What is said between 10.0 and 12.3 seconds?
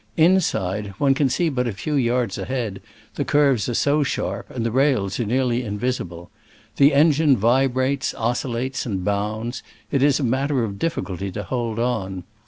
is a matter of difficulty to hold on.